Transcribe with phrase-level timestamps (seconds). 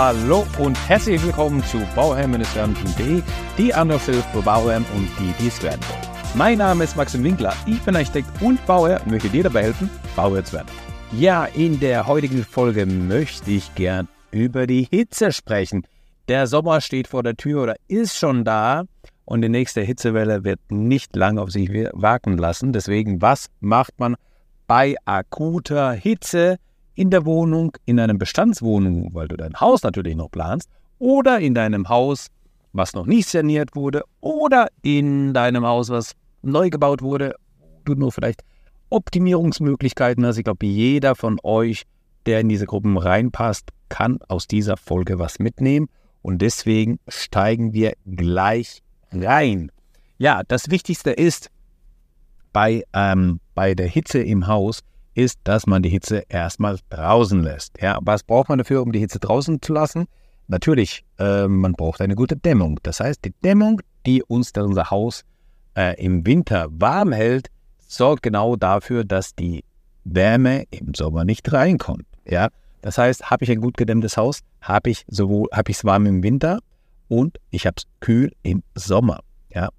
[0.00, 3.20] Hallo und herzlich willkommen zu bauherrministerium.de,
[3.58, 6.36] die Anlaufstelle für Bauherren und die, die es werden wollen.
[6.36, 9.90] Mein Name ist Maxim Winkler, ich bin Architekt und Bauherr und möchte dir dabei helfen,
[10.14, 10.68] Bauherr zu werden.
[11.10, 15.84] Ja, in der heutigen Folge möchte ich gern über die Hitze sprechen.
[16.28, 18.84] Der Sommer steht vor der Tür oder ist schon da
[19.24, 22.72] und die nächste Hitzewelle wird nicht lange auf sich warten lassen.
[22.72, 24.14] Deswegen, was macht man
[24.68, 26.58] bei akuter Hitze?
[26.98, 31.54] In der Wohnung, in einer Bestandswohnung, weil du dein Haus natürlich noch planst, oder in
[31.54, 32.26] deinem Haus,
[32.72, 37.36] was noch nicht saniert wurde, oder in deinem Haus, was neu gebaut wurde,
[37.84, 38.42] du nur vielleicht
[38.90, 40.38] Optimierungsmöglichkeiten hast.
[40.38, 41.84] Ich glaube, jeder von euch,
[42.26, 45.88] der in diese Gruppen reinpasst, kann aus dieser Folge was mitnehmen.
[46.22, 49.70] Und deswegen steigen wir gleich rein.
[50.18, 51.48] Ja, das Wichtigste ist
[52.52, 54.80] bei, ähm, bei der Hitze im Haus,
[55.18, 57.80] ist, dass man die Hitze erstmal draußen lässt.
[57.82, 60.06] Ja, was braucht man dafür, um die Hitze draußen zu lassen?
[60.46, 62.78] Natürlich, äh, man braucht eine gute Dämmung.
[62.84, 65.24] Das heißt, die Dämmung, die uns unser Haus
[65.76, 69.64] äh, im Winter warm hält, sorgt genau dafür, dass die
[70.04, 72.06] Wärme im Sommer nicht reinkommt.
[72.24, 72.48] Ja,
[72.80, 76.06] das heißt, habe ich ein gut gedämmtes Haus, habe ich sowohl habe ich es warm
[76.06, 76.60] im Winter
[77.08, 79.20] und ich habe es kühl im Sommer.
[79.52, 79.70] Ja,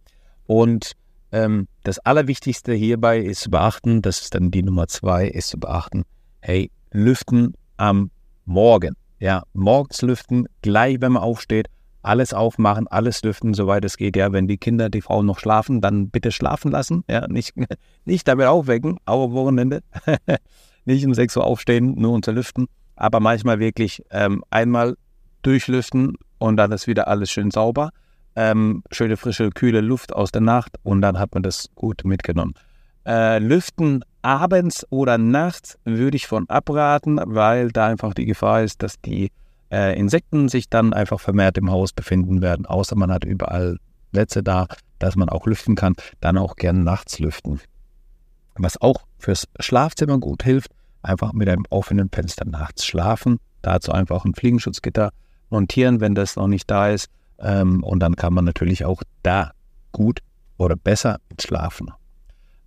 [0.48, 0.94] und
[1.32, 5.60] ähm, das Allerwichtigste hierbei ist zu beachten, das ist dann die Nummer zwei, ist zu
[5.60, 6.04] beachten,
[6.42, 8.12] hey, lüften am
[8.46, 8.96] Morgen.
[9.20, 11.68] Ja, morgens lüften, gleich wenn man aufsteht,
[12.02, 14.16] alles aufmachen, alles lüften, soweit es geht.
[14.16, 17.04] Ja, wenn die Kinder, die Frauen noch schlafen, dann bitte schlafen lassen.
[17.10, 17.54] Ja, nicht,
[18.06, 19.82] nicht damit aufwecken, aber Wochenende.
[20.86, 22.68] nicht um 6 Uhr aufstehen, nur zu lüften.
[22.96, 24.96] Aber manchmal wirklich ähm, einmal
[25.42, 27.92] durchlüften und dann ist wieder alles schön sauber
[28.40, 32.54] ähm, schöne frische, kühle Luft aus der Nacht und dann hat man das gut mitgenommen.
[33.06, 38.82] Äh, Lüften abends oder nachts würde ich von abraten, weil da einfach die Gefahr ist,
[38.82, 39.32] dass die
[39.74, 43.78] äh, Insekten sich dann einfach vermehrt im Haus befinden werden, außer man hat überall
[44.14, 44.68] Plätze da,
[45.00, 47.60] dass man auch lüften kann, dann auch gerne nachts lüften.
[48.56, 50.72] Was auch fürs Schlafzimmer gut hilft,
[51.02, 55.12] einfach mit einem offenen Fenster nachts schlafen, dazu einfach ein Fliegenschutzgitter
[55.50, 57.10] montieren, wenn das noch nicht da ist
[57.42, 59.52] ähm, und dann kann man natürlich auch da
[59.92, 60.20] gut
[60.58, 61.92] oder besser schlafen.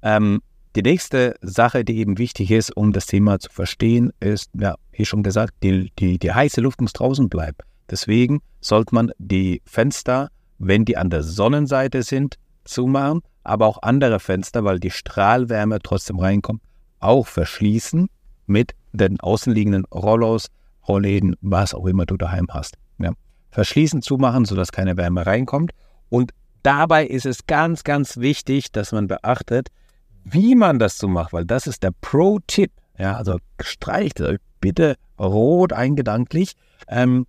[0.02, 0.40] Ähm,
[0.74, 5.04] die nächste Sache, die eben wichtig ist, um das Thema zu verstehen, ist, ja, wie
[5.04, 7.58] schon gesagt, die, die, die heiße Luft muss draußen bleiben.
[7.90, 14.18] Deswegen sollte man die Fenster, wenn die an der Sonnenseite sind, zumachen, aber auch andere
[14.18, 16.62] Fenster, weil die Strahlwärme trotzdem reinkommt,
[17.00, 18.08] auch verschließen
[18.46, 20.48] mit den außenliegenden Rollos,
[20.88, 22.76] Rollläden, was auch immer du daheim hast.
[22.98, 23.12] Ja
[23.52, 25.70] verschließen, zumachen, sodass keine Wärme reinkommt.
[26.08, 26.32] Und
[26.62, 29.68] dabei ist es ganz, ganz wichtig, dass man beachtet,
[30.24, 32.72] wie man das so macht, weil das ist der Pro-Tipp.
[32.98, 36.54] Ja, also streicht euch bitte rot eingedanklich.
[36.88, 37.26] Ähm,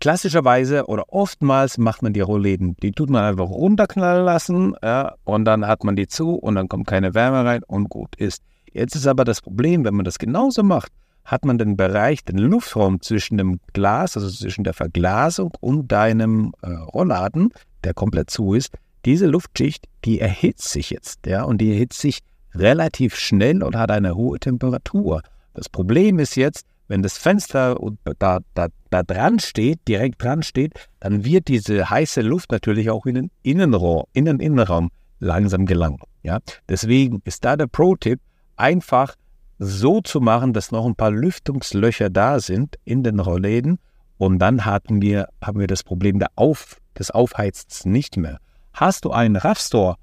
[0.00, 5.44] klassischerweise oder oftmals macht man die Rollläden, die tut man einfach runterknallen lassen ja, und
[5.44, 8.42] dann hat man die zu und dann kommt keine Wärme rein und gut ist.
[8.72, 10.92] Jetzt ist aber das Problem, wenn man das genauso macht,
[11.24, 16.52] hat man den Bereich, den Luftraum zwischen dem Glas, also zwischen der Verglasung und deinem
[16.62, 17.52] äh, Rollladen,
[17.84, 18.72] der komplett zu ist,
[19.04, 22.20] diese Luftschicht, die erhitzt sich jetzt, ja, und die erhitzt sich
[22.54, 25.22] relativ schnell und hat eine hohe Temperatur.
[25.54, 27.76] Das Problem ist jetzt, wenn das Fenster
[28.18, 33.06] da, da, da dran steht, direkt dran steht, dann wird diese heiße Luft natürlich auch
[33.06, 36.00] in den Innenraum, in den Innenraum langsam gelangen.
[36.22, 36.40] Ja?
[36.68, 38.20] Deswegen ist da der Pro-Tipp,
[38.56, 39.14] einfach
[39.62, 43.78] so zu machen, dass noch ein paar Lüftungslöcher da sind in den Rollläden
[44.16, 48.38] und dann hatten wir, haben wir das Problem der Auf, des Aufheizens nicht mehr.
[48.72, 49.96] Hast du einen Raffstore,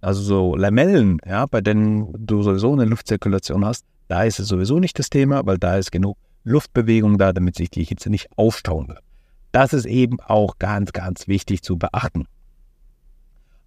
[0.00, 4.78] also so Lamellen, ja, bei denen du sowieso eine Luftzirkulation hast, da ist es sowieso
[4.78, 8.88] nicht das Thema, weil da ist genug Luftbewegung da, damit sich die Hitze nicht aufstauen
[8.88, 9.00] wird.
[9.52, 12.24] Das ist eben auch ganz, ganz wichtig zu beachten.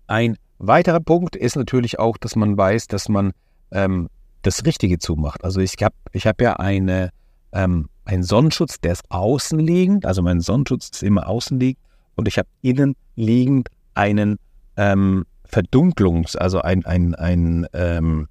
[0.08, 3.32] Ein weiterer Punkt ist natürlich auch, dass man weiß, dass man
[3.70, 4.10] ähm,
[4.42, 5.44] das Richtige zumacht.
[5.44, 7.10] Also ich habe ich hab ja eine,
[7.52, 11.84] ähm, einen Sonnenschutz, der ist außen liegend, also mein Sonnenschutz ist immer außen liegend
[12.16, 14.38] und ich habe innen liegend einen
[14.78, 18.28] ähm, Verdunklungs-, also ein, ein, ein, ähm,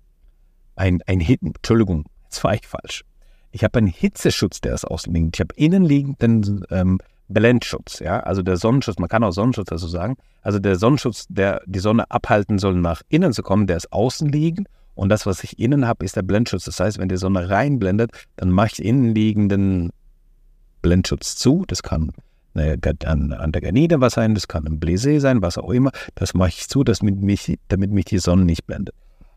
[0.77, 3.05] ein, ein Hitten, Entschuldigung, jetzt war ich falsch.
[3.51, 5.37] Ich habe einen Hitzeschutz, der ist außen liegend.
[5.37, 9.87] Ich habe innen liegenden ähm, Blendschutz, ja, also der Sonnenschutz, man kann auch Sonnenschutz dazu
[9.87, 13.93] sagen, also der Sonnenschutz, der die Sonne abhalten soll, nach innen zu kommen, der ist
[13.93, 14.69] außen liegend
[14.99, 16.65] und das, was ich innen habe, ist der Blendschutz.
[16.65, 19.91] Das heißt, wenn die Sonne reinblendet, dann mache ich innenliegenden
[20.83, 21.65] Blendschutz zu.
[21.69, 22.11] Das kann
[22.57, 25.93] an, an der Gardine was sein, das kann ein Bläser sein, was auch immer.
[26.17, 28.93] Das mache ich zu, damit mich, damit mich die Sonne nicht blendet.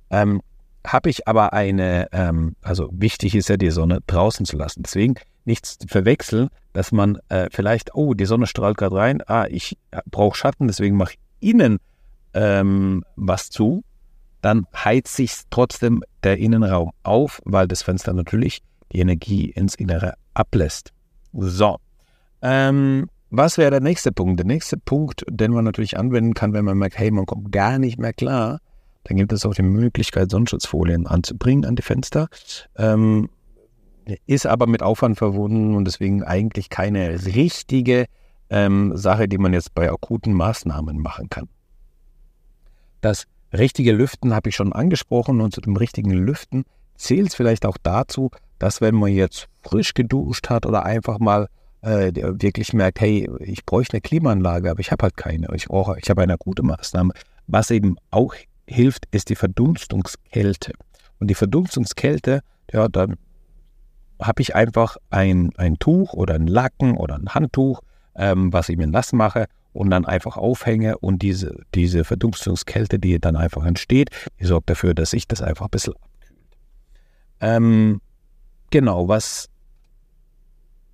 [0.10, 0.42] Ähm,
[0.84, 4.82] habe ich aber eine, ähm, also wichtig ist ja, die Sonne draußen zu lassen.
[4.82, 5.14] Deswegen
[5.46, 9.78] nichts verwechseln, dass man äh, vielleicht, oh, die Sonne strahlt gerade rein, ah, ich
[10.10, 11.78] brauche Schatten, deswegen mache ich innen
[12.34, 13.84] ähm, was zu.
[14.42, 18.62] Dann heizt sich trotzdem der Innenraum auf, weil das Fenster natürlich
[18.92, 20.92] die Energie ins Innere ablässt.
[21.34, 21.78] So.
[22.42, 24.40] Ähm, was wäre der nächste Punkt?
[24.40, 27.80] Der nächste Punkt, den man natürlich anwenden kann, wenn man merkt, hey, man kommt gar
[27.80, 28.60] nicht mehr klar,
[29.04, 32.28] dann gibt es auch die Möglichkeit, Sonnenschutzfolien anzubringen an die Fenster.
[32.76, 33.30] Ähm,
[34.26, 38.06] ist aber mit Aufwand verbunden und deswegen eigentlich keine richtige
[38.50, 41.48] ähm, Sache, die man jetzt bei akuten Maßnahmen machen kann.
[43.00, 46.64] Das richtige Lüften habe ich schon angesprochen und zu dem richtigen Lüften
[46.96, 51.48] zählt es vielleicht auch dazu, dass wenn man jetzt frisch geduscht hat oder einfach mal
[51.82, 55.48] äh, wirklich merkt, hey, ich bräuchte eine Klimaanlage, aber ich habe halt keine.
[55.56, 57.14] Ich brauche, ich habe eine gute Maßnahme.
[57.48, 58.36] Was eben auch
[58.68, 60.74] hilft, ist die Verdunstungskälte.
[61.20, 63.18] Und die Verdunstungskälte, ja, dann
[64.22, 67.82] habe ich einfach ein, ein Tuch oder ein Lacken oder ein Handtuch,
[68.16, 73.20] ähm, was ich mir nass mache und dann einfach aufhänge und diese, diese Verdunstungskälte, die
[73.20, 74.10] dann einfach entsteht,
[74.40, 76.58] die sorgt dafür, dass sich das einfach ein bisschen abkühlt.
[77.40, 78.02] Ähm,
[78.70, 79.50] genau, was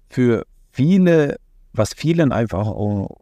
[0.09, 1.37] für viele,
[1.73, 2.67] was vielen einfach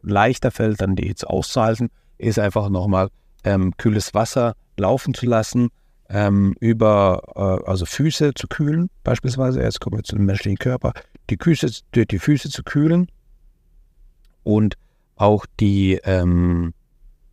[0.01, 3.09] leichter fällt, dann die Hitze auszuhalten, ist einfach nochmal
[3.43, 5.69] ähm, kühles Wasser laufen zu lassen,
[6.09, 9.61] ähm, über äh, also Füße zu kühlen, beispielsweise.
[9.61, 10.93] Jetzt kommen wir zu dem menschlichen Körper.
[11.29, 13.07] Die, Füße, die, die Füße zu kühlen
[14.43, 14.75] und
[15.15, 16.73] auch die, ähm,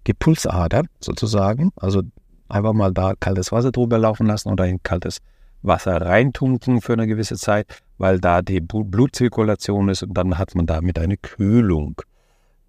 [0.06, 1.70] die Pulsader sozusagen.
[1.76, 2.02] Also
[2.49, 5.19] einfach mal da kaltes Wasser drüber laufen lassen oder in kaltes
[5.62, 7.67] Wasser reintunken für eine gewisse Zeit,
[7.99, 12.00] weil da die Blutzirkulation ist und dann hat man damit eine Kühlung.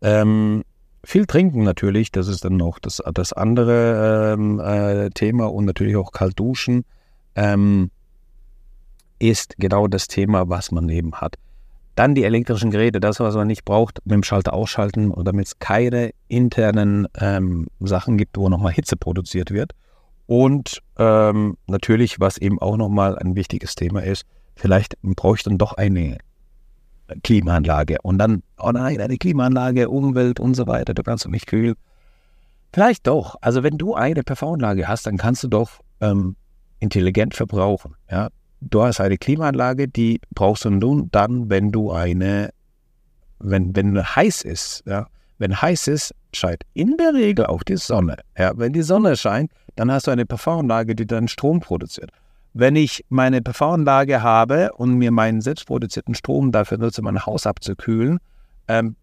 [0.01, 0.63] Ähm,
[1.03, 5.95] viel trinken natürlich, das ist dann noch das, das andere ähm, äh, Thema und natürlich
[5.95, 6.85] auch kalt duschen
[7.35, 7.89] ähm,
[9.19, 11.35] ist genau das Thema, was man eben hat.
[11.95, 15.59] Dann die elektrischen Geräte, das, was man nicht braucht, mit dem Schalter ausschalten damit es
[15.59, 19.73] keine internen ähm, Sachen gibt, wo nochmal Hitze produziert wird.
[20.25, 24.25] Und ähm, natürlich, was eben auch nochmal ein wichtiges Thema ist,
[24.55, 26.17] vielleicht brauche ich dann doch eine
[27.23, 27.97] Klimaanlage.
[28.01, 31.75] Und dann, oh nein, eine Klimaanlage, Umwelt und so weiter, du kannst doch nicht kühl.
[32.71, 33.35] Vielleicht doch.
[33.41, 36.35] Also wenn du eine PV-Anlage hast, dann kannst du doch ähm,
[36.79, 37.95] intelligent verbrauchen.
[38.09, 38.29] Ja?
[38.69, 42.49] Du hast eine Klimaanlage, die brauchst du nun dann, wenn du eine,
[43.39, 44.83] wenn, wenn heiß ist.
[44.85, 45.07] Ja?
[45.37, 48.17] Wenn heiß ist, scheint in der Regel auch die Sonne.
[48.37, 48.53] Ja?
[48.55, 52.11] Wenn die Sonne scheint, dann hast du eine PV-Anlage, die dann Strom produziert.
[52.53, 58.19] Wenn ich meine PV-Anlage habe und mir meinen selbstproduzierten Strom dafür nutze, mein Haus abzukühlen,
[58.67, 58.95] ähm,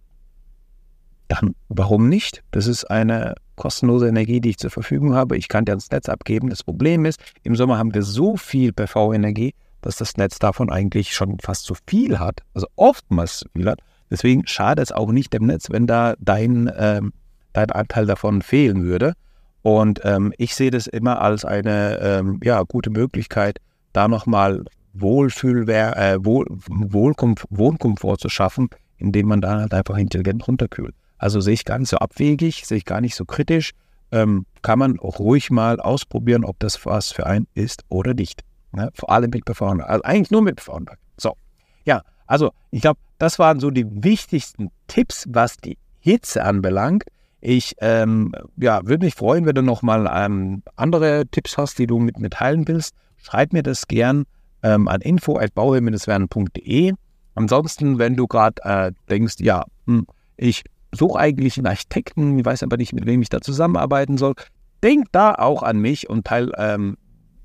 [1.31, 2.43] dann warum nicht?
[2.51, 5.37] Das ist eine kostenlose Energie, die ich zur Verfügung habe.
[5.37, 6.51] Ich kann die ans Netz abgeben.
[6.51, 11.15] Das Problem ist, im Sommer haben wir so viel PV-Energie, dass das Netz davon eigentlich
[11.15, 13.81] schon fast zu viel hat, also oftmals zu viel hat.
[14.11, 17.13] Deswegen schadet es auch nicht dem Netz, wenn da dein, ähm,
[17.53, 19.15] dein Anteil davon fehlen würde.
[19.63, 23.59] Und ähm, ich sehe das immer als eine ähm, ja, gute Möglichkeit,
[23.93, 30.49] da nochmal Wohlfühl, äh, Wohl, Wohlkomfort, Wohnkomfort zu schaffen, indem man da halt einfach intelligent
[30.49, 30.95] runterkühlt.
[31.21, 33.73] Also sehe ich gar nicht so abwegig, sehe ich gar nicht so kritisch.
[34.11, 38.41] Ähm, kann man auch ruhig mal ausprobieren, ob das was für einen ist oder nicht.
[38.73, 38.91] Ne?
[38.95, 39.81] Vor allem mit PV.
[39.83, 40.81] Also eigentlich nur mit PV.
[41.19, 41.37] So,
[41.85, 47.05] ja, also ich glaube, das waren so die wichtigsten Tipps, was die Hitze anbelangt.
[47.43, 51.99] Ich ähm, ja, würde mich freuen, wenn du nochmal ähm, andere Tipps hast, die du
[51.99, 52.95] mit mir teilen willst.
[53.19, 54.25] Schreib mir das gern
[54.63, 56.95] ähm, an info.bauherr-werden.de.
[57.35, 60.07] Ansonsten, wenn du gerade äh, denkst, ja, hm,
[60.39, 64.35] ich suche eigentlich einen Architekten, ich weiß aber nicht, mit wem ich da zusammenarbeiten soll,
[64.83, 66.97] denk da auch an mich und teil, ähm,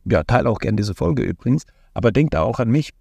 [0.06, 2.92] ja, teil auch gern diese Folge übrigens, aber denk da auch an mich,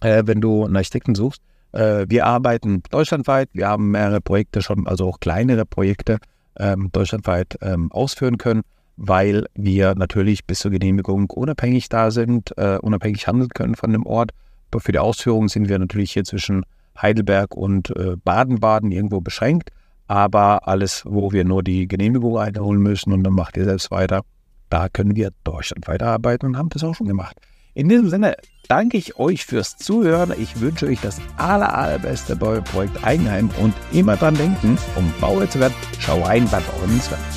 [0.00, 1.42] äh, wenn du einen Architekten suchst.
[1.72, 3.48] Äh, wir arbeiten deutschlandweit.
[3.52, 6.18] Wir haben mehrere Projekte schon, also auch kleinere Projekte
[6.58, 8.62] ähm, deutschlandweit ähm, ausführen können,
[8.96, 14.06] weil wir natürlich bis zur Genehmigung unabhängig da sind, äh, unabhängig handeln können von dem
[14.06, 14.32] Ort.
[14.70, 16.64] Aber für die Ausführung sind wir natürlich hier zwischen
[17.00, 19.70] Heidelberg und äh, Baden-Baden irgendwo beschränkt.
[20.06, 24.22] Aber alles, wo wir nur die Genehmigung einholen müssen und dann macht ihr selbst weiter,
[24.68, 27.36] da können wir deutschlandweit arbeiten und haben das auch schon gemacht.
[27.74, 28.36] In diesem Sinne
[28.68, 30.32] danke ich euch fürs Zuhören.
[30.38, 35.48] Ich wünsche euch das aller, allerbeste bei Projekt Eigenheim und immer dran denken, um Bauer
[35.48, 36.88] zu werden, schau rein bei Bauer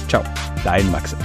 [0.08, 0.24] Ciao,
[0.64, 1.20] dein Maxim.